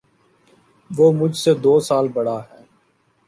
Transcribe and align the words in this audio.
وہ 0.89 1.11
مجھ 1.11 1.35
سے 1.37 1.53
دو 1.63 1.79
سال 1.79 2.07
بڑا 2.07 2.37
ہے 2.41 2.61